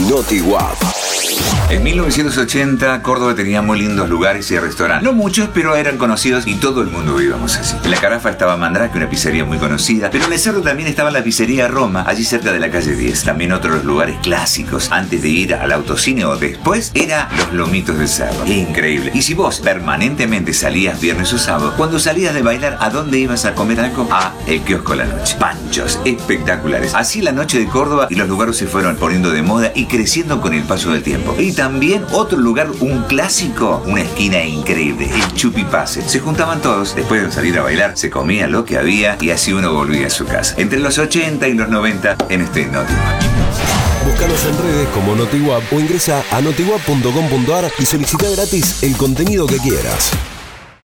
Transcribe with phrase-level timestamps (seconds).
[0.00, 1.43] Noti WAP.
[1.74, 5.02] En 1980, Córdoba tenía muy lindos lugares y restaurantes.
[5.02, 7.74] No muchos, pero eran conocidos y todo el mundo íbamos así.
[7.82, 11.10] En la Carafa estaba Mandrake, una pizzería muy conocida, pero en el cerro también estaba
[11.10, 13.24] la pizzería Roma, allí cerca de la calle 10.
[13.24, 18.06] También otros lugares clásicos, antes de ir al autocine o después, era los lomitos del
[18.06, 18.46] cerro.
[18.46, 19.10] Increíble.
[19.12, 23.46] Y si vos permanentemente salías viernes o sábado, cuando salías de bailar, ¿a dónde ibas
[23.46, 24.06] a comer algo?
[24.12, 25.34] A el kiosco la noche.
[25.40, 26.94] Panchos espectaculares.
[26.94, 30.40] Así la noche de Córdoba y los lugares se fueron poniendo de moda y creciendo
[30.40, 31.34] con el paso del tiempo.
[31.64, 36.06] También otro lugar, un clásico, una esquina increíble, el Chupipase.
[36.06, 39.54] Se juntaban todos, después de salir a bailar, se comía lo que había y así
[39.54, 40.56] uno volvía a su casa.
[40.58, 43.22] Entre los 80 y los 90 en este Notiwap.
[44.04, 49.56] Búscanos en redes como NotiWap o ingresa a notiwap.com.ar y solicita gratis el contenido que
[49.56, 50.12] quieras.